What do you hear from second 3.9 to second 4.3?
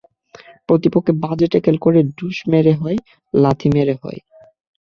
হয়।